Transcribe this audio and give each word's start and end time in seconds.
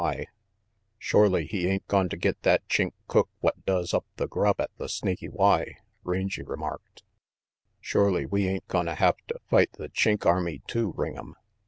RANGY 0.03 0.17
PETE 0.17 0.29
"Shorely 0.97 1.45
he 1.45 1.67
ain't 1.67 1.85
gone 1.87 2.09
to 2.09 2.17
get 2.17 2.41
that 2.41 2.67
Chink 2.67 2.93
cook 3.07 3.29
what 3.39 3.63
doses 3.67 3.93
up 3.93 4.07
the 4.15 4.27
grub 4.27 4.59
at 4.59 4.71
the 4.77 4.89
Snaky 4.89 5.29
Y, 5.29 5.57
w 5.59 5.75
Rangy 6.03 6.41
remarked. 6.41 7.03
"Shorely 7.79 8.25
we 8.25 8.47
ain't 8.47 8.67
gonna 8.67 8.95
have 8.95 9.17
to 9.27 9.37
fight 9.47 9.73
the 9.73 9.89
Chink 9.89 10.25
army 10.25 10.63
too, 10.65 10.91
Ring'em. 10.97 11.35